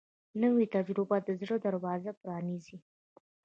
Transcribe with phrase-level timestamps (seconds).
[0.41, 2.77] نوې تجربه د زړه دروازه پرانیزي